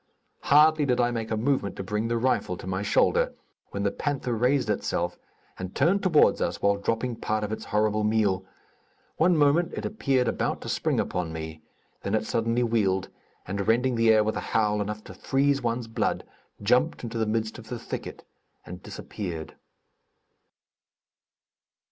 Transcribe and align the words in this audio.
Hardly 0.45 0.87
did 0.87 0.99
I 0.99 1.11
make 1.11 1.29
a 1.29 1.37
movement 1.37 1.75
to 1.75 1.83
bring 1.83 2.07
the 2.07 2.17
rifle 2.17 2.57
to 2.57 2.65
my 2.65 2.81
shoulder, 2.81 3.35
when 3.69 3.83
the 3.83 3.91
panther 3.91 4.33
raised 4.33 4.67
itself, 4.67 5.15
and 5.59 5.75
turned 5.75 6.01
toward 6.01 6.41
us 6.41 6.59
while 6.59 6.77
dropping 6.77 7.17
part 7.17 7.43
of 7.43 7.51
its 7.51 7.65
horrible 7.65 8.03
meal. 8.03 8.43
One 9.17 9.37
moment, 9.37 9.73
it 9.75 9.85
appeared 9.85 10.27
about 10.27 10.59
to 10.61 10.69
spring 10.69 10.99
upon 10.99 11.31
me, 11.31 11.61
then 12.01 12.15
it 12.15 12.25
suddenly 12.25 12.63
wheeled, 12.63 13.09
and 13.45 13.67
rending 13.67 13.93
the 13.93 14.09
air 14.11 14.23
with 14.23 14.35
a 14.35 14.39
howl, 14.39 14.81
enough 14.81 15.03
to 15.03 15.13
freeze 15.13 15.61
one's 15.61 15.87
blood, 15.87 16.23
jumped 16.63 17.03
into 17.03 17.19
the 17.19 17.27
midst 17.27 17.59
of 17.59 17.69
the 17.69 17.77
thicket 17.77 18.25
and 18.65 18.81
disappeared. 18.81 19.53